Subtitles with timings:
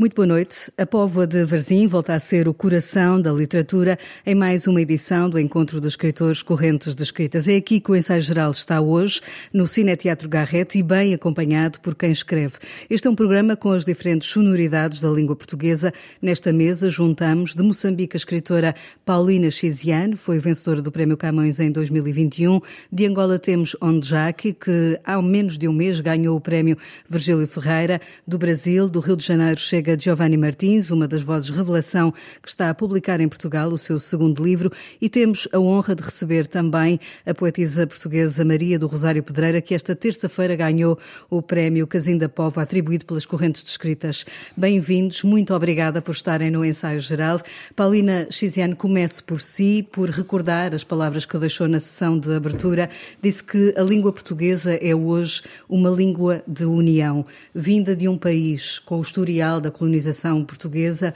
[0.00, 0.72] Muito boa noite.
[0.78, 5.28] A Póvoa de Varzim volta a ser o coração da literatura em mais uma edição
[5.28, 7.46] do Encontro dos Escritores Correntes de Escritas.
[7.46, 9.20] É aqui que o ensaio geral está hoje,
[9.52, 12.54] no Cine Teatro Garrett e bem acompanhado por quem escreve.
[12.88, 15.92] Este é um programa com as diferentes sonoridades da língua portuguesa.
[16.22, 18.74] Nesta mesa juntamos de Moçambique a escritora
[19.04, 22.58] Paulina Chiziane, foi vencedora do Prémio Camões em 2021.
[22.90, 28.00] De Angola temos Ondjaki, que há menos de um mês ganhou o Prémio Virgílio Ferreira.
[28.26, 32.12] Do Brasil, do Rio de Janeiro, chega colega Giovanni Martins, uma das vozes revelação
[32.42, 36.02] que está a publicar em Portugal o seu segundo livro, e temos a honra de
[36.02, 40.98] receber também a poetisa portuguesa Maria do Rosário Pedreira, que esta terça-feira ganhou
[41.28, 44.24] o prémio Casinda Povo, atribuído pelas correntes de escritas.
[44.56, 47.40] Bem-vindos, muito obrigada por estarem no ensaio geral.
[47.74, 52.90] Paulina Xiziane, comece por si, por recordar as palavras que deixou na sessão de abertura.
[53.22, 58.78] Disse que a língua portuguesa é hoje uma língua de união, vinda de um país
[58.78, 61.14] com o historial da colonização portuguesa,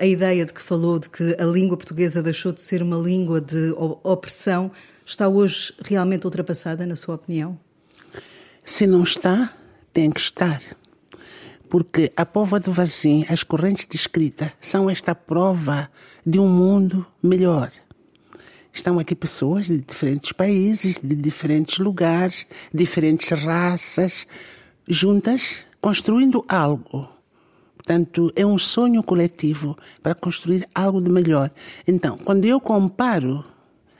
[0.00, 3.38] a ideia de que falou de que a língua portuguesa deixou de ser uma língua
[3.38, 4.72] de opressão
[5.04, 7.58] está hoje realmente ultrapassada, na sua opinião?
[8.64, 9.54] Se não está,
[9.92, 10.58] tem que estar.
[11.68, 15.90] Porque a pova do Varzim, as correntes de escrita, são esta prova
[16.24, 17.70] de um mundo melhor.
[18.72, 24.26] Estão aqui pessoas de diferentes países, de diferentes lugares, diferentes raças,
[24.86, 27.17] juntas, construindo algo
[27.88, 31.50] Portanto, é um sonho coletivo para construir algo de melhor.
[31.86, 33.42] Então, quando eu comparo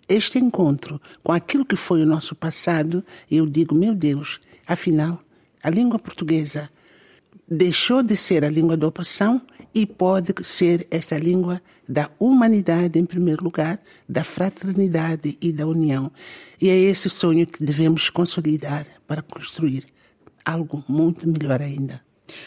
[0.07, 5.19] este encontro com aquilo que foi o nosso passado, eu digo, meu Deus, afinal,
[5.63, 6.69] a língua portuguesa
[7.51, 9.41] deixou de ser a língua da opressão
[9.75, 11.59] e pode ser esta língua
[11.89, 16.13] da humanidade, em primeiro lugar, da fraternidade e da união.
[16.61, 19.87] E é esse sonho que devemos consolidar para construir
[20.45, 22.07] algo muito melhor ainda.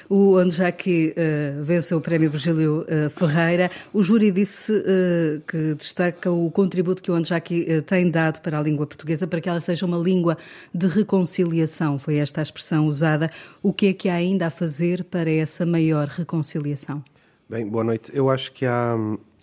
[0.10, 3.70] O Anjaki uh, venceu o prémio Virgílio uh, Ferreira.
[3.94, 8.60] O júri disse uh, que destaca o contributo que o Anjaki uh, tem dado para
[8.60, 10.38] a língua portuguesa, para que ela seja uma língua
[10.74, 11.98] de reconciliação.
[11.98, 13.30] Foi esta a expressão usada.
[13.62, 17.04] O que é que há ainda a fazer para essa maior reconciliação?
[17.50, 18.12] Bem, boa noite.
[18.14, 18.96] Eu acho que há,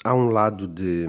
[0.03, 1.07] há um lado de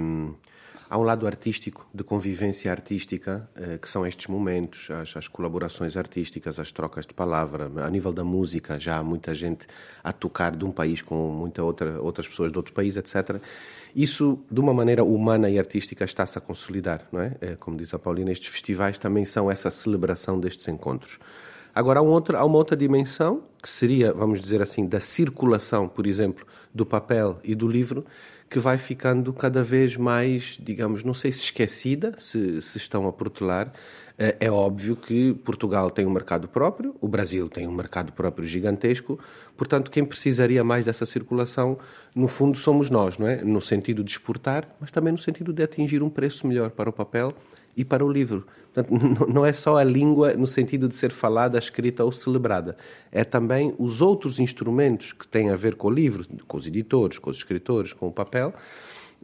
[0.92, 5.96] Há um lado artístico, de convivência artística, eh, que são estes momentos, as, as, colaborações
[5.96, 7.70] artísticas, as trocas de palavra.
[7.84, 9.68] A nível da música, já há muita gente
[10.02, 13.40] a tocar de um país com muita outra, outras pessoas de outro país, etc.
[13.94, 17.36] Isso, de uma maneira humana e artística, está-se a consolidar, não é?
[17.40, 17.54] é?
[17.54, 21.20] Como diz a Paulina, estes festivais também são essa celebração destes encontros.
[21.72, 25.86] Agora, há, um outro, há uma outra dimensão, que seria, vamos dizer assim, da circulação,
[25.86, 28.04] por exemplo, do papel e do livro,
[28.50, 33.12] que vai ficando cada vez mais, digamos, não sei se esquecida, se, se estão a
[33.12, 33.72] protelar.
[34.18, 38.44] Eh, é óbvio que Portugal tem um mercado próprio, o Brasil tem um mercado próprio
[38.44, 39.20] gigantesco,
[39.56, 41.78] portanto, quem precisaria mais dessa circulação,
[42.12, 43.36] no fundo, somos nós, não é?
[43.44, 46.92] No sentido de exportar, mas também no sentido de atingir um preço melhor para o
[46.92, 47.32] papel
[47.76, 48.46] e para o livro.
[48.72, 48.92] Portanto,
[49.28, 52.76] não é só a língua no sentido de ser falada, escrita ou celebrada.
[53.10, 57.18] É também os outros instrumentos que têm a ver com o livro, com os editores,
[57.18, 58.52] com os escritores, com o papel.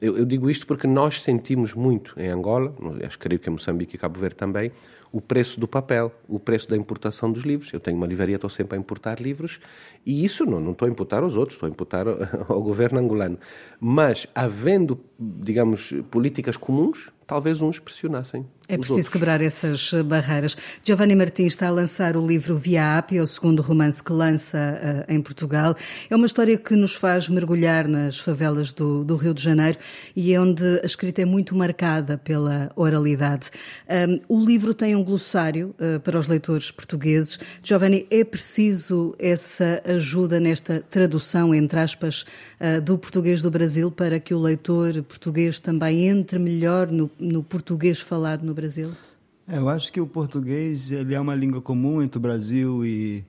[0.00, 2.74] Eu, eu digo isto porque nós sentimos muito em Angola,
[3.06, 4.70] acho creio que em Moçambique e Cabo Verde também,
[5.10, 7.72] o preço do papel, o preço da importação dos livros.
[7.72, 9.58] Eu tenho uma livraria, estou sempre a importar livros
[10.04, 12.18] e isso não, não estou a imputar aos outros, estou a imputar ao,
[12.54, 13.38] ao governo angolano.
[13.80, 18.46] Mas havendo, digamos, políticas comuns, talvez uns pressionassem.
[18.68, 19.12] É preciso outros.
[19.12, 20.56] quebrar essas barreiras.
[20.82, 25.12] Giovanni Martins está a lançar o livro Via Apia, o segundo romance que lança uh,
[25.12, 25.76] em Portugal.
[26.10, 29.78] É uma história que nos faz mergulhar nas favelas do, do, Rio de Janeiro
[30.16, 33.50] e é onde a escrita é muito marcada pela oralidade.
[33.88, 37.38] Um, o livro tem um glossário uh, para os leitores portugueses.
[37.62, 42.24] Giovanni, é preciso essa ajuda nesta tradução, entre aspas,
[42.60, 47.42] uh, do português do Brasil para que o leitor português também entre melhor no no
[47.42, 48.90] português falado no Brasil?
[49.48, 53.24] É, eu acho que o português ele é uma língua comum entre o Brasil e,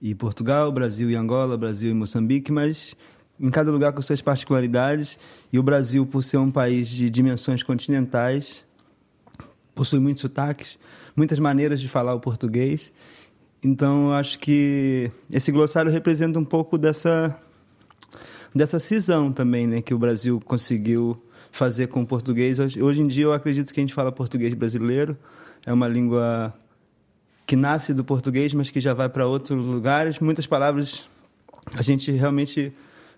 [0.00, 2.94] e Portugal, Brasil e Angola, Brasil e Moçambique, mas
[3.38, 5.18] em cada lugar com suas particularidades.
[5.52, 8.64] E o Brasil, por ser um país de dimensões continentais,
[9.74, 10.78] possui muitos sotaques,
[11.16, 12.92] muitas maneiras de falar o português.
[13.64, 17.40] Então, eu acho que esse glossário representa um pouco dessa
[18.54, 21.16] dessa cisão também, né, que o Brasil conseguiu
[21.50, 22.58] fazer com o português.
[22.58, 25.16] Hoje em dia eu acredito que a gente fala português brasileiro,
[25.64, 26.54] é uma língua
[27.46, 30.20] que nasce do português, mas que já vai para outros lugares.
[30.20, 31.04] Muitas palavras
[31.74, 32.72] a gente realmente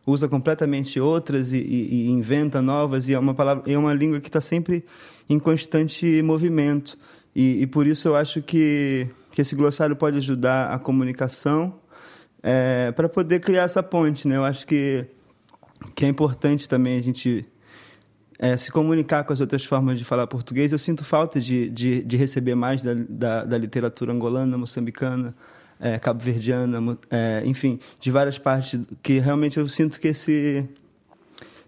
[0.06, 4.20] usa completamente outras e, e, e inventa novas e é uma palavra é uma língua
[4.20, 4.84] que está sempre
[5.28, 6.98] em constante movimento
[7.36, 11.74] e, e, por isso eu acho que que esse glossário pode ajudar a comunicação
[12.42, 14.28] é, para poder criar essa ponte.
[14.28, 14.36] Né?
[14.36, 15.06] Eu acho que,
[15.94, 17.46] que é importante também a gente
[18.38, 20.72] é, se comunicar com as outras formas de falar português.
[20.72, 25.34] Eu sinto falta de, de, de receber mais da, da, da, literatura angolana, moçambicana,
[25.80, 30.68] é, cabo-verdiana, é, enfim, de várias partes, que realmente eu sinto que esse,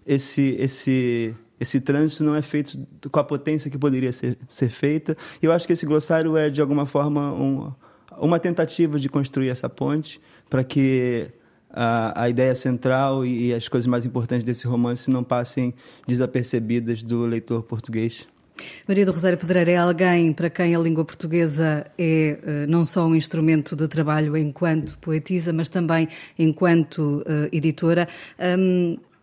[0.05, 2.77] esse, esse, esse trânsito não é feito
[3.11, 5.17] com a potência que poderia ser, ser feita.
[5.41, 7.71] E eu acho que esse glossário é, de alguma forma, um,
[8.17, 11.29] uma tentativa de construir essa ponte para que
[11.75, 15.73] a, a ideia central e, as coisas mais importantes desse romance não passem
[16.07, 18.25] desapercebidas do leitor português.
[18.87, 23.05] Maria do Rosário Pedreira é alguém para quem a língua portuguesa é eh, não só
[23.05, 26.07] um instrumento de trabalho enquanto poetisa, mas também
[26.39, 28.07] enquanto uh, editora.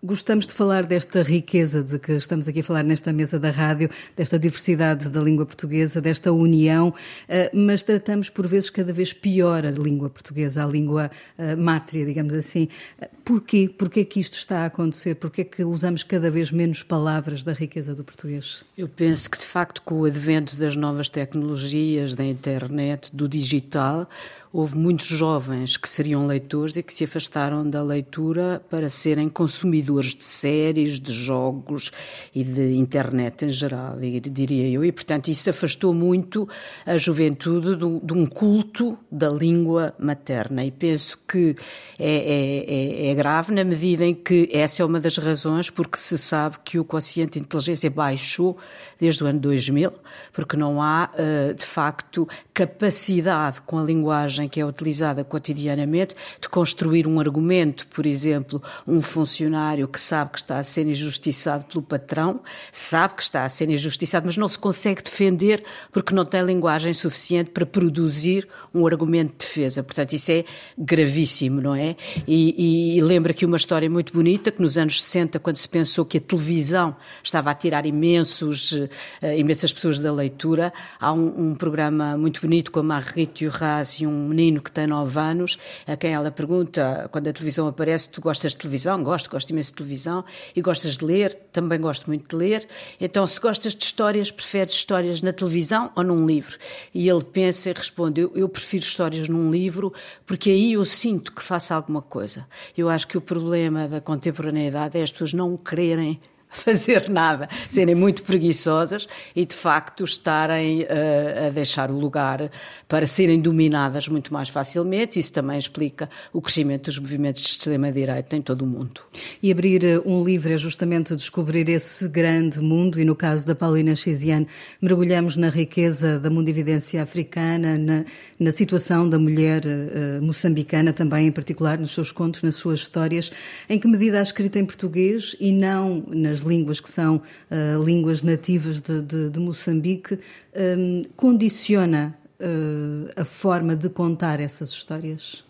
[0.04, 3.88] Gostamos de falar desta riqueza de que estamos aqui a falar nesta mesa da rádio,
[4.16, 6.92] desta diversidade da língua portuguesa, desta união,
[7.28, 11.08] eh, mas tratamos por vezes cada vez pior a língua portuguesa, a língua
[11.38, 12.66] eh, mátria, digamos assim.
[13.00, 13.68] Eh, porquê?
[13.68, 15.14] Porquê que isto está a acontecer?
[15.14, 18.64] Porquê que usamos cada vez menos palavras da riqueza do português?
[18.76, 24.08] Eu penso que, de facto, com o advento das novas tecnologias, da internet, do digital,
[24.52, 30.14] houve muitos jovens que seriam leitores e que se afastaram da leitura para serem consumidores
[30.14, 31.90] de séries, de jogos
[32.34, 34.84] e de internet em geral, diria eu.
[34.84, 36.46] E, portanto, isso afastou muito
[36.84, 40.64] a juventude de um culto da língua materna.
[40.64, 41.56] E penso que
[41.98, 45.96] é, é, é, é grave na medida em que essa é uma das razões porque
[45.96, 48.58] se sabe que o quociente de inteligência baixou
[49.02, 49.92] desde o ano 2000,
[50.32, 56.48] porque não há, eh, de facto, capacidade com a linguagem que é utilizada cotidianamente de
[56.48, 61.82] construir um argumento, por exemplo, um funcionário que sabe que está a ser injustiçado pelo
[61.82, 66.44] patrão, sabe que está a ser injustiçado, mas não se consegue defender porque não tem
[66.44, 69.82] linguagem suficiente para produzir um argumento de defesa.
[69.82, 70.44] Portanto, isso é
[70.78, 71.96] gravíssimo, não é?
[72.28, 76.04] E, e lembra que uma história muito bonita que nos anos 60, quando se pensou
[76.04, 78.91] que a televisão estava a tirar imensos uh,
[79.36, 80.72] imensas pessoas da leitura.
[80.98, 84.86] Há um, um programa muito bonito com a Marguerite Duras e um menino que tem
[84.86, 89.02] 9 anos, a quem ela pergunta, quando a televisão aparece, tu gostas de televisão?
[89.02, 90.24] Gosto, gosto imenso de televisão.
[90.54, 91.34] E gostas de ler?
[91.52, 92.66] Também gosto muito de ler.
[93.00, 96.56] Então, se gostas de histórias, preferes histórias na televisão ou num livro?
[96.94, 99.92] E ele pensa e responde, eu, eu prefiro histórias num livro,
[100.26, 102.46] porque aí eu sinto que faço alguma coisa.
[102.76, 106.20] Eu acho que o problema da contemporaneidade é as pessoas não quererem
[106.52, 112.50] fazer nada, serem muito preguiçosas e de facto estarem uh, a deixar o lugar
[112.86, 115.18] para serem dominadas muito mais facilmente.
[115.18, 119.00] Isso também explica o crescimento dos movimentos de extrema-direita em todo o mundo.
[119.42, 123.54] E abrir eh, um livro é justamente descobrir esse grande mundo, e no caso da
[123.54, 124.46] Paulina Chiziane,
[124.80, 128.04] mergulhamos na riqueza da mundividência africana, na,
[128.38, 133.32] na situação da mulher uh, moçambicana também, em particular, nos seus contos, nas suas histórias.
[133.68, 138.22] Em que medida a escrita em português e não nas línguas que são uh, línguas
[138.22, 140.18] nativas de, de, de Moçambique,
[140.54, 145.44] um, condiciona uh, a forma de contar essas histórias?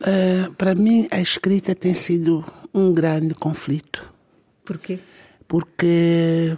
[0.00, 2.44] Uh, para mim, a escrita tem sido
[2.74, 4.12] um grande conflito.
[4.64, 4.98] Por quê?
[5.46, 6.56] Porque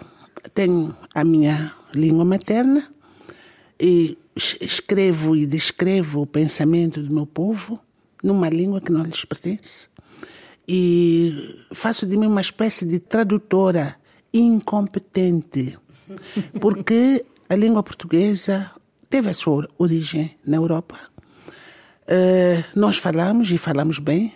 [0.55, 2.89] tenho a minha língua materna
[3.79, 7.81] e escrevo e descrevo o pensamento do meu povo
[8.23, 9.89] numa língua que não lhes pertence
[10.67, 13.97] e faço de mim uma espécie de tradutora
[14.33, 15.79] incompetente,
[16.61, 18.71] porque a língua portuguesa
[19.09, 20.99] teve a sua origem na Europa.
[22.03, 24.35] Uh, nós falamos e falamos bem,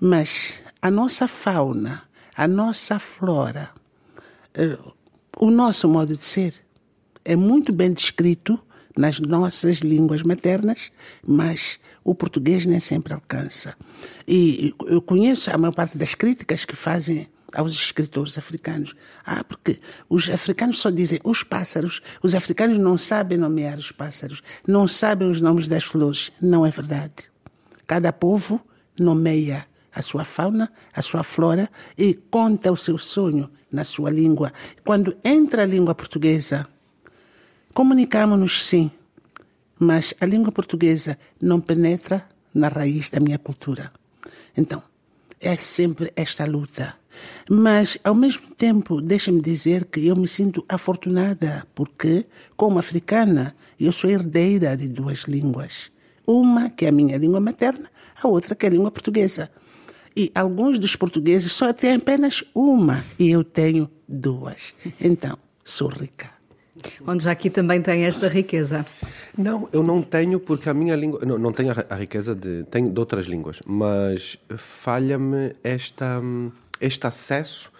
[0.00, 2.04] mas a nossa fauna,
[2.36, 3.70] a nossa flora,
[4.56, 4.92] uh,
[5.38, 6.54] o nosso modo de ser
[7.24, 8.60] é muito bem descrito
[8.96, 10.90] nas nossas línguas maternas,
[11.26, 13.74] mas o português nem sempre alcança.
[14.26, 18.94] E eu conheço a maior parte das críticas que fazem aos escritores africanos.
[19.24, 24.42] Ah, porque os africanos só dizem os pássaros, os africanos não sabem nomear os pássaros,
[24.66, 26.32] não sabem os nomes das flores.
[26.40, 27.30] Não é verdade.
[27.86, 28.60] Cada povo
[28.98, 34.52] nomeia a sua fauna, a sua flora e conta o seu sonho na sua língua.
[34.84, 36.66] Quando entra a língua portuguesa,
[37.74, 38.90] comunicamos-nos sim,
[39.78, 43.92] mas a língua portuguesa não penetra na raiz da minha cultura.
[44.56, 44.80] Então,
[45.40, 46.94] é sempre esta luta.
[47.50, 52.24] Mas, ao mesmo tempo, deixa-me dizer que eu me sinto afortunada, porque,
[52.56, 55.90] como africana, eu sou herdeira de duas línguas.
[56.26, 57.90] Uma que é a minha língua materna,
[58.22, 59.50] a outra que é a língua portuguesa.
[60.16, 64.74] E alguns dos portugueses só têm apenas uma, e eu tenho duas.
[65.00, 66.33] Então, sou rica.
[67.06, 68.84] Onde já aqui também tem esta riqueza.
[69.36, 72.90] Não, eu não tenho porque a minha língua não, não tenho a riqueza de tenho
[72.90, 76.20] de outras línguas, mas falha-me esta
[76.80, 77.72] este acesso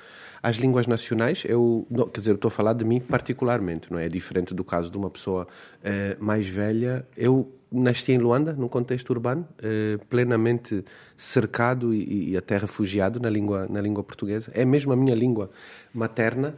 [0.44, 3.98] às línguas nacionais, eu, não, quer dizer, eu estou a falar de mim particularmente, não
[3.98, 4.04] é?
[4.04, 5.48] é diferente do caso de uma pessoa
[5.82, 7.06] eh, mais velha.
[7.16, 10.84] Eu nasci em Luanda, num contexto urbano, eh, plenamente
[11.16, 14.52] cercado e, e, até refugiado na língua, na língua portuguesa.
[14.54, 15.48] É mesmo a minha língua
[15.94, 16.54] materna.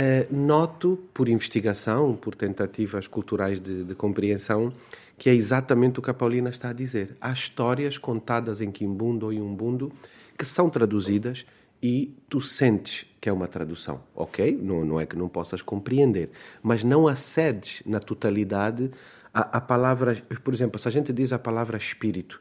[0.00, 4.72] Eh, noto, por investigação, por tentativas culturais de, de compreensão,
[5.18, 7.16] que é exatamente o que a Paulina está a dizer.
[7.20, 9.90] Há histórias contadas em Quimbundo ou Umbundo
[10.38, 11.44] que são traduzidas
[11.82, 14.56] e tu sentes que é uma tradução, ok?
[14.62, 16.30] Não, não é que não possas compreender,
[16.62, 18.92] mas não acedes na totalidade
[19.34, 22.40] a, a palavra, por exemplo, se a gente diz a palavra espírito,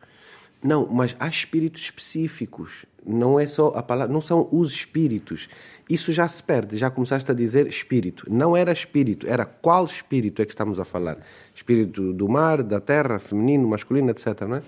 [0.63, 5.47] não, mas há espíritos específicos, não é só a palavra, não são os espíritos.
[5.89, 8.25] Isso já se perde, já começaste a dizer espírito.
[8.29, 11.17] Não era espírito, era qual espírito é que estamos a falar?
[11.55, 14.41] Espírito do mar, da terra, feminino, masculino, etc.
[14.41, 14.61] Não é?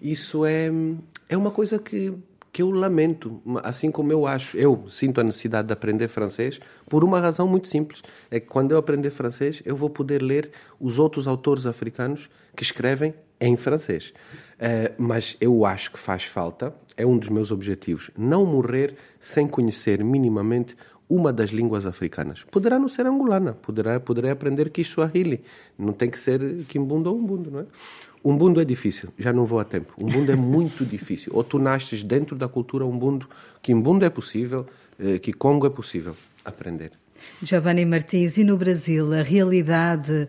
[0.00, 0.70] Isso é,
[1.28, 2.12] é uma coisa que
[2.52, 7.02] que eu lamento, assim como eu acho, eu sinto a necessidade de aprender francês por
[7.02, 10.98] uma razão muito simples, é que quando eu aprender francês, eu vou poder ler os
[10.98, 14.12] outros autores africanos que escrevem em francês.
[14.62, 19.48] Uh, mas eu acho que faz falta, é um dos meus objetivos, não morrer sem
[19.48, 20.76] conhecer minimamente
[21.10, 22.44] uma das línguas africanas.
[22.48, 25.42] Poderá não ser angolana, poderá, poderá aprender Kiswahili,
[25.76, 27.66] não tem que ser Kimbundo ou Umbundo, não é?
[28.24, 29.92] Umbundo é difícil, já não vou a tempo.
[29.98, 31.32] Umbundo é muito difícil.
[31.34, 33.28] Ou tu nasces dentro da cultura Umbundo,
[33.60, 34.64] que Umbundo é possível,
[34.96, 36.14] eh, que Congo é possível
[36.44, 37.01] aprender.
[37.42, 40.28] Giovanni Martins, e no Brasil, a realidade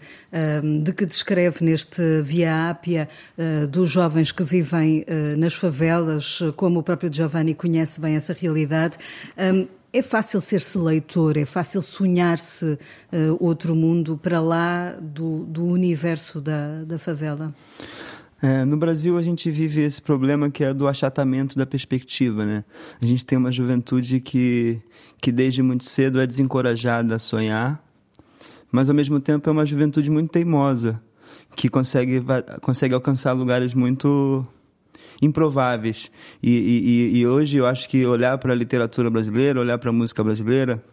[0.64, 3.08] um, de que descreve neste Via Ápia
[3.38, 8.34] uh, dos jovens que vivem uh, nas favelas, como o próprio Giovanni conhece bem essa
[8.34, 8.98] realidade,
[9.38, 12.78] um, é fácil ser-se leitor, é fácil sonhar-se uh,
[13.40, 17.54] outro mundo para lá do, do universo da, da favela?
[18.44, 22.66] É, no Brasil a gente vive esse problema que é do achatamento da perspectiva, né?
[23.02, 24.82] A gente tem uma juventude que,
[25.22, 27.82] que desde muito cedo é desencorajada a sonhar,
[28.70, 31.02] mas ao mesmo tempo é uma juventude muito teimosa,
[31.56, 32.22] que consegue,
[32.62, 34.44] consegue alcançar lugares muito
[35.22, 36.12] improváveis.
[36.42, 39.94] E, e, e hoje eu acho que olhar para a literatura brasileira, olhar para a
[39.94, 40.84] música brasileira,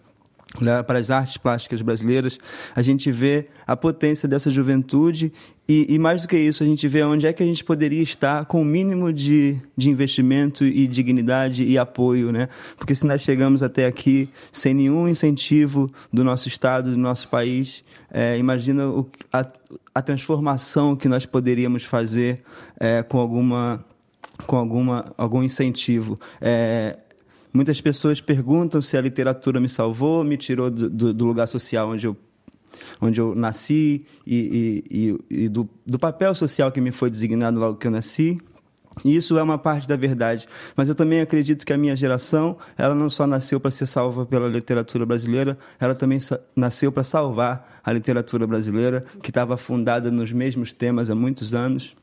[0.61, 2.39] olhar para as artes plásticas brasileiras,
[2.75, 5.33] a gente vê a potência dessa juventude
[5.73, 8.03] e, e, mais do que isso, a gente vê onde é que a gente poderia
[8.03, 12.49] estar com o mínimo de, de investimento e dignidade e apoio, né?
[12.77, 17.85] Porque se nós chegamos até aqui sem nenhum incentivo do nosso Estado, do nosso país,
[18.11, 19.47] é, imagina o, a,
[19.95, 22.43] a transformação que nós poderíamos fazer
[22.81, 23.85] é, com alguma
[24.49, 26.19] com alguma, algum incentivo.
[26.41, 26.99] É,
[27.53, 31.91] muitas pessoas perguntam se a literatura me salvou, me tirou do, do, do lugar social
[31.91, 32.17] onde eu,
[33.01, 37.59] onde eu nasci e, e, e, e do, do papel social que me foi designado
[37.59, 38.39] logo que eu nasci.
[39.05, 42.59] E isso é uma parte da verdade, mas eu também acredito que a minha geração,
[42.77, 46.19] ela não só nasceu para ser salva pela literatura brasileira, ela também
[46.57, 51.95] nasceu para salvar a literatura brasileira, que estava fundada nos mesmos temas há muitos anos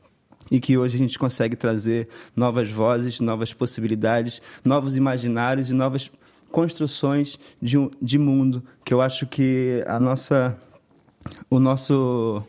[0.50, 6.10] e que hoje a gente consegue trazer novas vozes, novas possibilidades, novos imaginários e novas
[6.50, 10.58] construções de, de mundo que eu acho que a nossa
[11.50, 12.42] o nosso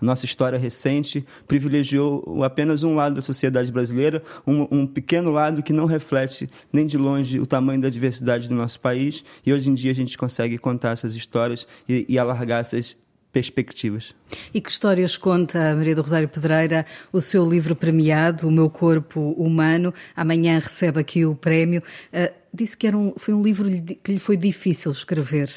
[0.00, 5.72] nossa história recente privilegiou apenas um lado da sociedade brasileira, um, um, pequeno lado que
[5.72, 9.24] não reflete nem de longe o tamanho da diversidade do nosso país.
[9.44, 12.96] E hoje em dia a gente consegue contar essas histórias e, e alargar essas
[13.32, 14.14] perspectivas.
[14.54, 19.32] E que histórias conta Maria do Rosário Pedreira, o seu livro premiado, O Meu Corpo
[19.32, 19.92] Humano?
[20.16, 21.82] Amanhã recebe aqui o prémio.
[22.12, 23.68] Uh, disse que era um, foi um livro
[24.02, 25.50] que lhe foi difícil escrever.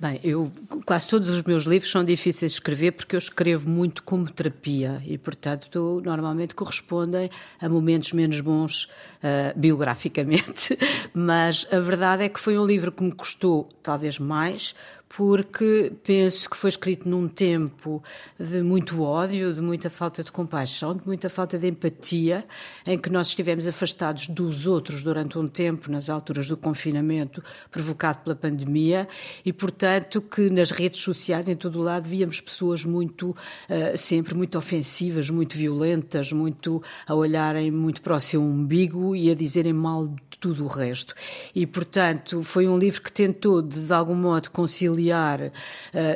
[0.00, 0.50] Bem, eu
[0.86, 5.02] quase todos os meus livros são difíceis de escrever porque eu escrevo muito como terapia
[5.04, 7.28] e, portanto, normalmente correspondem
[7.60, 10.78] a momentos menos bons uh, biograficamente.
[11.12, 14.74] Mas a verdade é que foi um livro que me custou talvez mais
[15.16, 18.00] porque penso que foi escrito num tempo
[18.38, 22.44] de muito ódio, de muita falta de compaixão, de muita falta de empatia,
[22.86, 28.20] em que nós estivemos afastados dos outros durante um tempo, nas alturas do confinamento provocado
[28.20, 29.08] pela pandemia,
[29.44, 34.32] e portanto que nas redes sociais, em todo o lado, víamos pessoas muito, uh, sempre
[34.32, 39.72] muito ofensivas, muito violentas, muito a olharem muito para o seu umbigo e a dizerem
[39.72, 41.16] mal de tudo o resto.
[41.52, 45.52] E portanto foi um livro que tentou, de, de algum modo, conciliar familiar,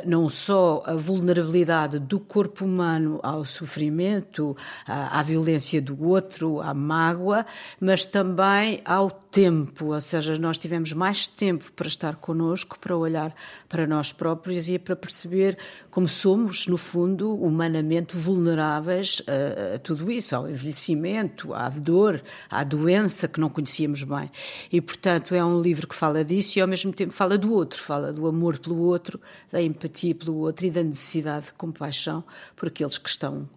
[0.05, 6.73] não só a vulnerabilidade do corpo humano ao sofrimento, à, à violência do outro, à
[6.73, 7.45] mágoa,
[7.79, 13.35] mas também ao tempo, ou seja, nós tivemos mais tempo para estar connosco, para olhar
[13.67, 15.57] para nós próprios e para perceber
[15.91, 22.63] como somos, no fundo, humanamente vulneráveis a, a tudo isso, ao envelhecimento, à dor, à
[22.63, 24.31] doença que não conhecíamos bem.
[24.71, 27.81] E, portanto, é um livro que fala disso e, ao mesmo tempo, fala do outro,
[27.81, 29.19] fala do amor pelo outro,
[29.51, 32.23] da empatia pelo outro e da necessidade de compaixão
[32.55, 33.47] por aqueles que estão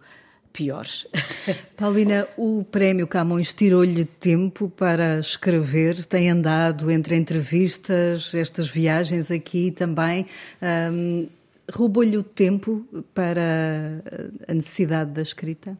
[0.51, 1.07] piores.
[1.77, 9.71] Paulina, o Prémio Camões tirou-lhe tempo para escrever, tem andado entre entrevistas, estas viagens aqui
[9.71, 10.25] também.
[10.61, 11.27] Um,
[11.71, 12.83] Roubou-lhe o tempo
[13.13, 14.01] para
[14.47, 15.77] a necessidade da escrita?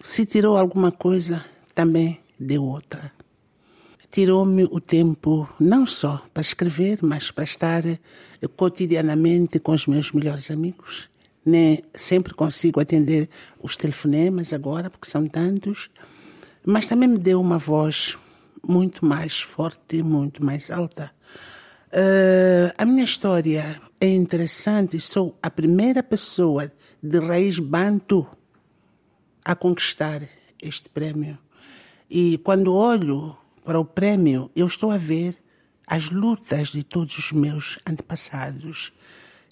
[0.00, 3.10] Se tirou alguma coisa, também deu outra.
[4.14, 7.82] Tirou-me o tempo não só para escrever, mas para estar
[8.54, 11.10] cotidianamente com os meus melhores amigos
[11.44, 13.28] nem sempre consigo atender
[13.60, 15.90] os telefonemas agora, porque são tantos,
[16.64, 18.16] mas também me deu uma voz
[18.62, 21.10] muito mais forte, muito mais alta.
[21.88, 28.24] Uh, a minha história é interessante, sou a primeira pessoa de raiz banto
[29.44, 30.22] a conquistar
[30.62, 31.36] este prémio.
[32.08, 35.42] E quando olho para o prémio, eu estou a ver
[35.86, 38.92] as lutas de todos os meus antepassados.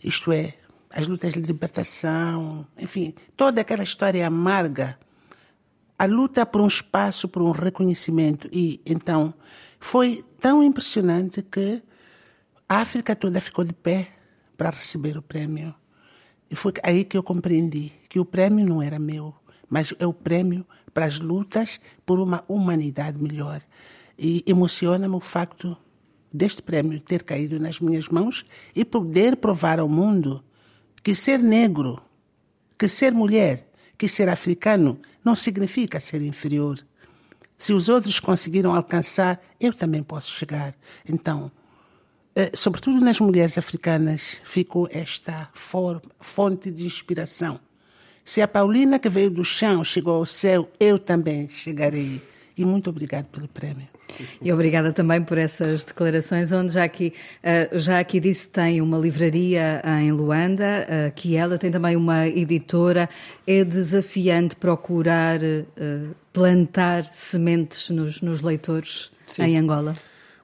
[0.04, 0.54] Isto é,
[0.90, 4.99] as lutas de libertação, enfim, toda aquela história amarga,
[5.99, 8.49] a luta por um espaço, por um reconhecimento.
[8.52, 9.33] E então
[9.81, 11.83] foi tão impressionante que
[12.69, 14.09] a África toda ficou de pé
[14.57, 15.75] para receber o prêmio.
[16.50, 19.35] E foi aí que eu compreendi que o prêmio não era meu,
[19.71, 23.62] mas é o prêmio para as lutas por uma humanidade melhor.
[24.19, 25.76] E emociona-me o facto
[26.33, 30.42] deste prêmio ter caído nas minhas mãos e poder provar ao mundo
[31.02, 31.97] que ser negro,
[32.78, 36.78] que ser mulher, que ser africano não significa ser inferior.
[37.59, 40.75] Se os outros conseguiram alcançar, eu também posso chegar.
[41.09, 41.50] Então,
[42.35, 45.49] eh, sobretudo nas mulheres africanas, ficou esta
[46.19, 47.61] fonte de inspiração.
[48.25, 52.21] Se a Paulina que veio do chão chegou ao céu, eu também chegarei.
[52.56, 53.88] E muito obrigado pelo prêmio.
[54.40, 58.99] E obrigada também por essas declarações, onde já aqui, eh, já aqui disse tem uma
[58.99, 63.09] livraria em Luanda, eh, que ela tem também uma editora.
[63.46, 65.64] É desafiante procurar eh,
[66.33, 69.42] plantar sementes nos, nos leitores Sim.
[69.44, 69.96] em Angola?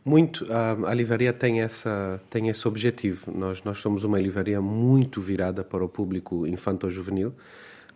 [0.04, 0.46] Muito.
[0.50, 3.30] A, a, livraria tem, essa, tem esse objetivo.
[3.30, 7.34] Nós, nós somos uma livraria muito virada para o público infanto-juvenil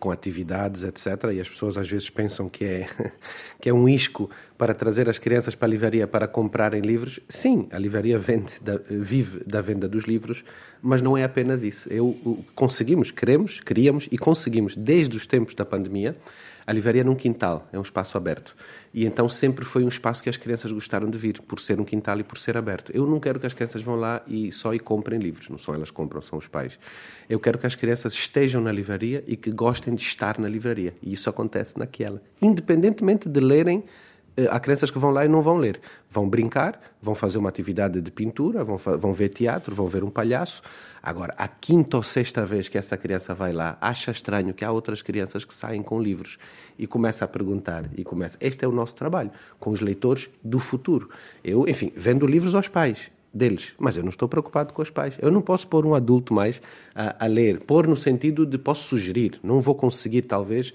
[0.02, 1.30] com atividades, etc.
[1.32, 2.88] E as pessoas às vezes pensam que é,
[3.62, 7.20] que é um isco para trazer as crianças para a livraria para comprarem livros.
[7.28, 10.42] Sim, a livraria vende, da, vive da venda dos livros,
[10.82, 11.88] mas não é apenas isso.
[11.88, 12.18] Eu,
[12.52, 16.16] conseguimos, queremos, queríamos e conseguimos, desde os tempos da pandemia,
[16.66, 18.54] a livraria num quintal, é um espaço aberto.
[18.94, 21.84] E então sempre foi um espaço que as crianças gostaram de vir, por ser um
[21.84, 22.92] quintal e por ser aberto.
[22.94, 25.74] Eu não quero que as crianças vão lá e só e comprem livros, não são
[25.74, 26.78] elas que compram, são os pais.
[27.28, 30.94] Eu quero que as crianças estejam na livraria e que gostem de estar na livraria.
[31.02, 32.20] E isso acontece naquela.
[32.40, 33.84] Independentemente de lerem
[34.50, 35.80] há crianças que vão lá e não vão ler.
[36.10, 40.10] Vão brincar, vão fazer uma atividade de pintura, vão, vão ver teatro, vão ver um
[40.10, 40.62] palhaço.
[41.02, 44.70] Agora, a quinta ou sexta vez que essa criança vai lá, acha estranho que há
[44.70, 46.38] outras crianças que saem com livros
[46.78, 48.36] e começa a perguntar e começa.
[48.40, 51.10] Este é o nosso trabalho com os leitores do futuro.
[51.42, 55.16] Eu, enfim, vendo livros aos pais deles, mas eu não estou preocupado com os pais.
[55.20, 56.60] Eu não posso pôr um adulto mais
[56.94, 59.40] a, a ler, pôr no sentido de posso sugerir.
[59.42, 60.74] Não vou conseguir talvez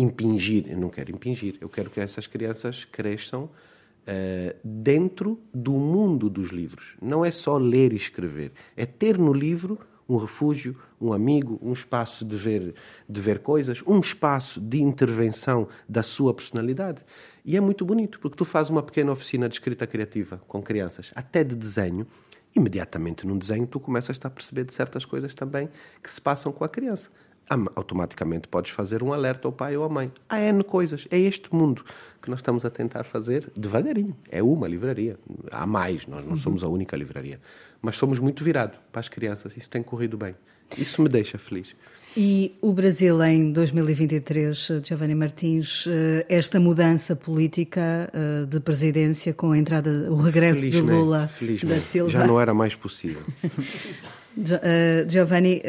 [0.00, 0.66] impingir.
[0.68, 1.56] Eu não quero impingir.
[1.60, 6.96] Eu quero que essas crianças cresçam uh, dentro do mundo dos livros.
[7.00, 8.52] Não é só ler e escrever.
[8.76, 12.74] É ter no livro um refúgio, um amigo, um espaço de ver,
[13.08, 17.04] de ver coisas, um espaço de intervenção da sua personalidade.
[17.44, 21.12] E é muito bonito, porque tu fazes uma pequena oficina de escrita criativa com crianças,
[21.14, 22.08] até de desenho,
[22.56, 25.68] imediatamente num desenho tu começas a perceber de certas coisas também
[26.02, 27.08] que se passam com a criança
[27.74, 30.12] automaticamente podes fazer um alerta ao pai ou à mãe.
[30.28, 31.06] Há N coisas.
[31.10, 31.84] É este mundo
[32.22, 34.16] que nós estamos a tentar fazer devagarinho.
[34.30, 35.18] É uma livraria.
[35.50, 36.36] Há mais, nós não uhum.
[36.36, 37.40] somos a única livraria.
[37.82, 39.56] Mas somos muito virados para as crianças.
[39.56, 40.34] Isso tem corrido bem.
[40.78, 41.74] Isso me deixa feliz.
[42.16, 49.52] E o Brasil em 2023, Giovanni Martins, eh, esta mudança política eh, de presidência com
[49.52, 51.30] a entrada, o regresso de Lula
[51.62, 52.10] da Silva.
[52.10, 53.22] Já não era mais possível.
[54.62, 55.60] Eh, Giovanni,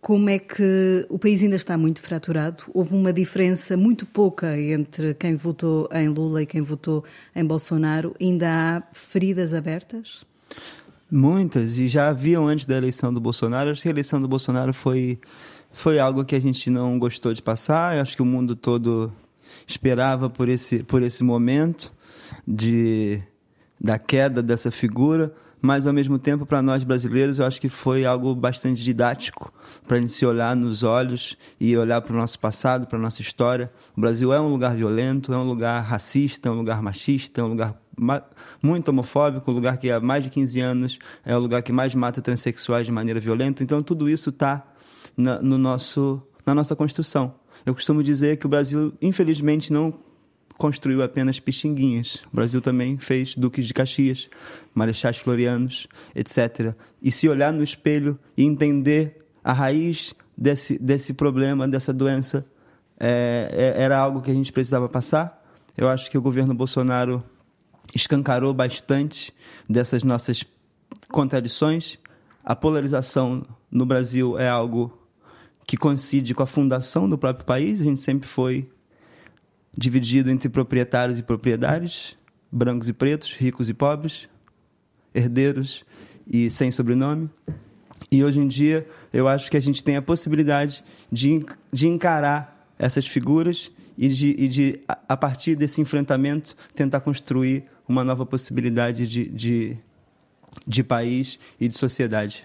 [0.00, 2.64] como é que o país ainda está muito fraturado?
[2.72, 8.14] Houve uma diferença muito pouca entre quem votou em Lula e quem votou em Bolsonaro.
[8.20, 10.24] Ainda há feridas abertas?
[11.10, 13.70] Muitas, e já haviam antes da eleição do Bolsonaro.
[13.70, 15.18] Acho que a eleição do Bolsonaro foi,
[15.72, 17.96] foi algo que a gente não gostou de passar.
[17.96, 19.12] Eu acho que o mundo todo
[19.66, 21.92] esperava por esse, por esse momento
[22.46, 23.20] de,
[23.80, 28.04] da queda dessa figura mas ao mesmo tempo para nós brasileiros eu acho que foi
[28.04, 29.52] algo bastante didático
[29.86, 33.02] para a gente se olhar nos olhos e olhar para o nosso passado, para a
[33.02, 33.70] nossa história.
[33.96, 37.44] O Brasil é um lugar violento, é um lugar racista, é um lugar machista, é
[37.44, 37.80] um lugar
[38.62, 41.94] muito homofóbico, um lugar que há mais de 15 anos é o lugar que mais
[41.94, 43.62] mata transexuais de maneira violenta.
[43.62, 44.64] Então tudo isso está
[45.16, 47.34] no nosso, na nossa Constituição.
[47.66, 49.92] Eu costumo dizer que o Brasil, infelizmente, não
[50.58, 52.16] construiu apenas pixinguinhas.
[52.32, 54.28] O Brasil também fez duques de Caxias,
[54.74, 56.74] marechais florianos, etc.
[57.00, 62.44] E se olhar no espelho e entender a raiz desse, desse problema, dessa doença,
[62.98, 65.42] é, é, era algo que a gente precisava passar.
[65.76, 67.22] Eu acho que o governo Bolsonaro
[67.94, 69.32] escancarou bastante
[69.70, 70.44] dessas nossas
[71.08, 71.98] contradições.
[72.44, 74.92] A polarização no Brasil é algo
[75.64, 77.80] que coincide com a fundação do próprio país.
[77.80, 78.68] A gente sempre foi
[79.78, 82.16] dividido entre proprietários e propriedades,
[82.50, 84.28] brancos e pretos, ricos e pobres,
[85.14, 85.84] herdeiros
[86.26, 87.30] e sem sobrenome.
[88.10, 92.68] E hoje em dia, eu acho que a gente tem a possibilidade de, de encarar
[92.76, 99.06] essas figuras e de, e de, a partir desse enfrentamento, tentar construir uma nova possibilidade
[99.06, 99.76] de, de,
[100.66, 102.44] de país e de sociedade.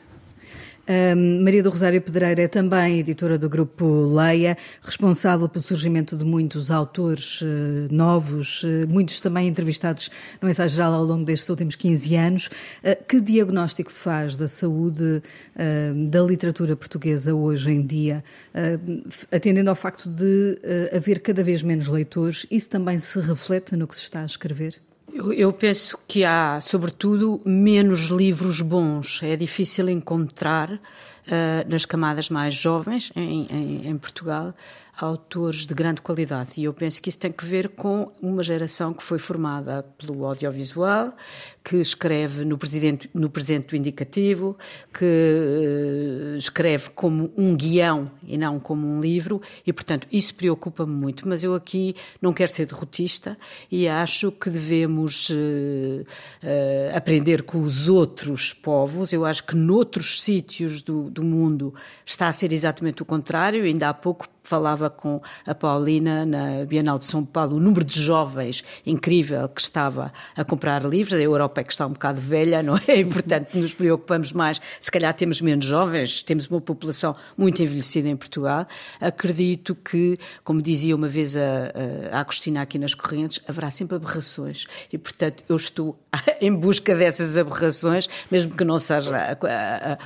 [0.85, 6.25] Um, Maria do Rosário Pedreira é também editora do grupo Leia, responsável pelo surgimento de
[6.25, 7.45] muitos autores uh,
[7.89, 10.09] novos, uh, muitos também entrevistados
[10.41, 12.47] no ensaio geral ao longo destes últimos 15 anos.
[12.47, 15.21] Uh, que diagnóstico faz da saúde
[16.09, 18.23] da literatura portuguesa hoje em dia,
[19.31, 20.59] atendendo ao facto de
[20.95, 22.45] haver cada vez menos leitores?
[22.49, 24.81] Isso também se reflete no que se está a escrever?
[25.13, 29.21] Eu, eu, penso que há, sobretudo, menos livros bons.
[29.21, 30.79] É difícil encontrar uh,
[31.67, 34.55] nas camadas mais jovens em, em, em Portugal
[34.95, 36.53] autores de grande qualidade.
[36.57, 40.25] E eu penso que isso tem que ver com uma geração que foi formada pelo
[40.25, 41.13] audiovisual,
[41.63, 42.59] que escreve no,
[43.13, 44.57] no presente do indicativo,
[44.93, 50.93] que uh, escreve como um guião e não como um livro, e portanto isso preocupa-me
[50.93, 51.27] muito.
[51.27, 53.37] Mas eu aqui não quero ser derrotista
[53.71, 59.11] e acho que devemos uh, uh, aprender com os outros povos.
[59.11, 61.73] Eu acho que noutros sítios do, do mundo
[62.05, 63.63] está a ser exatamente o contrário.
[63.63, 67.99] Ainda há pouco falava com a Paulina na Bienal de São Paulo, o número de
[67.99, 71.13] jovens incrível que estava a comprar livros.
[71.15, 72.83] A Europa é que está um bocado velha, não é?
[73.03, 74.61] E, portanto, nos preocupamos mais.
[74.79, 78.67] Se calhar temos menos jovens, temos uma população muito envelhecida em Portugal.
[79.01, 81.71] Acredito que, como dizia uma vez a,
[82.11, 84.67] a Agostina aqui nas Correntes, haverá sempre aberrações.
[84.91, 85.97] E, portanto, eu estou
[86.39, 89.35] em busca dessas aberrações, mesmo que não seja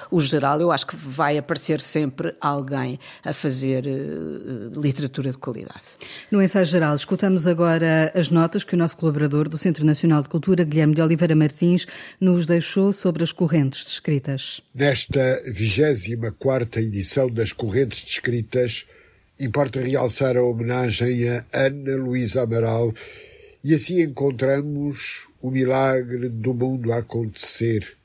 [0.10, 4.37] o geral, eu acho que vai aparecer sempre alguém a fazer uh,
[4.76, 5.84] literatura de qualidade.
[6.32, 10.30] No ensaio geral, escutamos agora as notas que o nosso colaborador do Centro Nacional de
[10.30, 11.88] Cultura, Guilherme de Oliveira Martins
[12.20, 14.62] nos deixou sobre as correntes descritas.
[14.74, 18.86] Nesta 24 edição das correntes descritas,
[19.40, 22.94] importa realçar a homenagem a Ana Luísa Amaral
[23.64, 27.96] e assim encontramos o milagre do mundo a acontecer.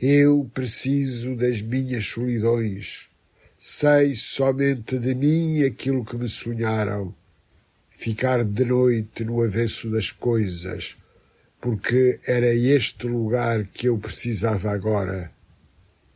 [0.00, 3.08] Eu preciso das minhas solidões.
[3.58, 7.14] Sei somente de mim aquilo que me sonharam.
[7.90, 10.96] Ficar de noite no avesso das coisas
[11.66, 15.32] porque era este lugar que eu precisava agora.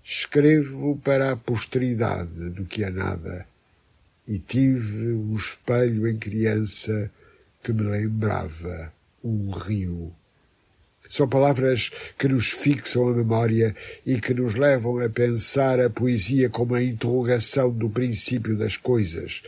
[0.03, 3.47] Escrevo para a posteridade do que é nada,
[4.27, 7.11] e tive um espelho em criança
[7.63, 8.93] que me lembrava
[9.25, 10.13] um rio.
[11.11, 13.75] São palavras que nos fixam a memória
[14.07, 19.43] e que nos levam a pensar a poesia como a interrogação do princípio das coisas.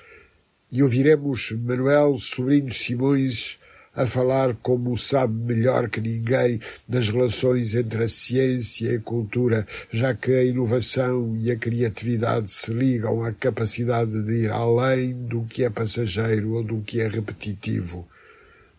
[0.72, 3.61] E ouviremos Manuel Sobrinho Simões
[3.94, 9.64] a falar como sabe melhor que ninguém das relações entre a ciência e a cultura,
[9.92, 15.44] já que a inovação e a criatividade se ligam à capacidade de ir além do
[15.44, 18.09] que é passageiro ou do que é repetitivo.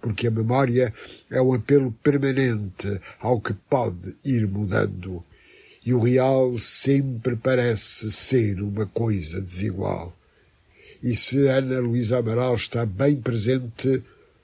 [0.03, 0.93] Porque a memória
[1.31, 5.23] é um apelo permanente ao que pode ir mudando.
[5.85, 10.13] E o real sempre parece ser uma coisa desigual.
[11.01, 14.03] E se Ana Luísa Amaral está bem presente,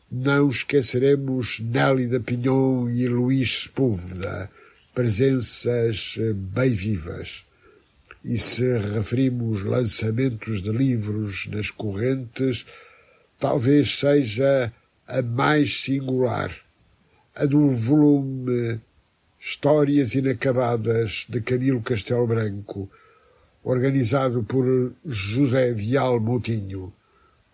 [0.10, 4.50] não esqueceremos Nélida Pinhon e Luís Sepúlveda,
[4.96, 6.18] presenças
[6.54, 7.46] bem vivas.
[8.24, 12.66] E se referimos lançamentos de livros nas correntes,
[13.38, 14.72] talvez seja
[15.10, 16.56] a mais singular,
[17.36, 18.80] a do volume
[19.40, 22.88] Histórias Inacabadas de Camilo Castelo Branco,
[23.64, 26.94] organizado por José Vial Moutinho.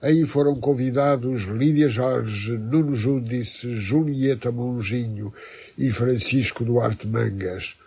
[0.02, 5.34] Aí foram convidados Lídia Jorge, Nuno Júdice, Julieta Monginho
[5.78, 7.78] e Francisco Duarte Mangas.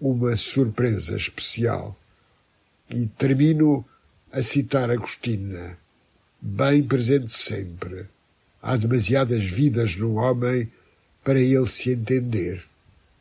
[0.00, 1.98] Uma surpresa especial.
[2.88, 3.84] E termino
[4.30, 5.76] a citar Agostina,
[6.40, 8.06] bem presente sempre.
[8.62, 10.70] Há demasiadas vidas no homem
[11.24, 12.69] para ele se entender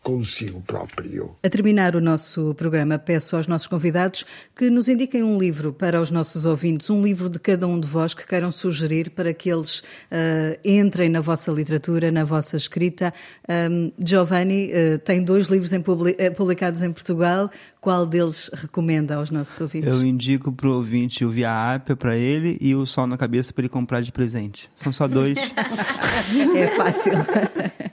[0.02, 1.36] consigo próprio.
[1.44, 6.00] A terminar o nosso programa, peço aos nossos convidados que nos indiquem um livro para
[6.02, 9.52] os nossos ouvintes, um livro de cada um de vós que queiram sugerir para que
[9.52, 13.14] eles uh, entrem na vossa literatura, na vossa escrita.
[13.48, 17.50] Um, Giovanni uh, tem dois livros em publi eh, publicados em Portugal.
[17.82, 19.94] Qual deles recomenda aos nossos ouvintes?
[19.94, 23.54] Eu indico para o ouvinte o Via Ápia para ele e o Sol na Cabeça
[23.54, 24.70] para ele comprar de presente.
[24.76, 25.38] São só dois.
[26.58, 27.14] é fácil.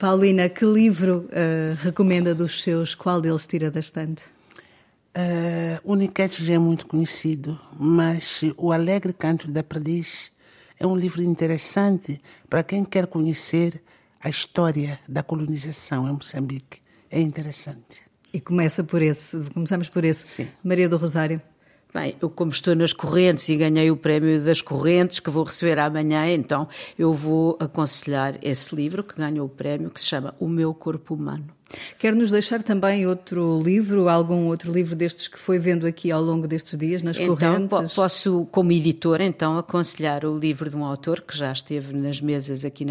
[0.00, 2.94] Paulina, que livro uh, recomenda dos seus?
[2.94, 4.24] Qual deles tira da estante?
[5.14, 10.32] Uh, o Niquete já é muito conhecido, mas O Alegre Canto da Perdiz
[10.78, 13.82] é um livro interessante para quem quer conhecer
[14.24, 16.80] a história da colonização em Moçambique.
[17.10, 18.00] É interessante.
[18.32, 20.26] E começa por esse, começamos por esse.
[20.26, 20.48] Sim.
[20.64, 21.42] Maria do Rosário.
[21.92, 25.78] Bem, eu como estou nas correntes e ganhei o prémio das correntes que vou receber
[25.78, 30.48] amanhã, então eu vou aconselhar esse livro que ganhou o prémio, que se chama O
[30.48, 31.46] Meu Corpo Humano.
[31.98, 36.20] Quer nos deixar também outro livro, algum outro livro destes que foi vendo aqui ao
[36.20, 37.94] longo destes dias nas então, correntes?
[37.94, 42.64] Posso, como editora, então aconselhar o livro de um autor que já esteve nas mesas
[42.64, 42.84] aqui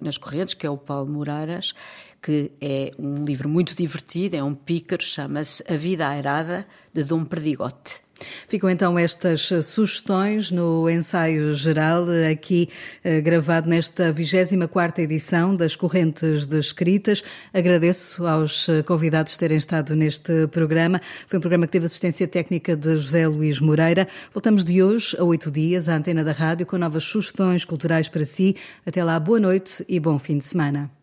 [0.00, 1.74] nas correntes, que é o Paulo Moraras,
[2.22, 7.24] que é um livro muito divertido, é um pícaro, chama-se A Vida Airada, de Dom
[7.24, 8.02] Perdigote.
[8.48, 12.68] Ficam então estas sugestões no ensaio geral, aqui
[13.02, 17.22] eh, gravado nesta 24 edição das Correntes de Escritas.
[17.52, 21.00] Agradeço aos eh, convidados terem estado neste programa.
[21.26, 24.06] Foi um programa que teve assistência técnica de José Luís Moreira.
[24.32, 28.24] Voltamos de hoje a oito dias à antena da rádio com novas sugestões culturais para
[28.24, 28.56] si.
[28.86, 31.01] Até lá, boa noite e bom fim de semana.